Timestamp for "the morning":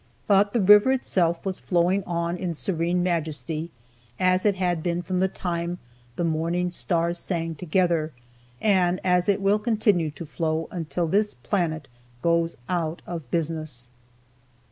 6.15-6.71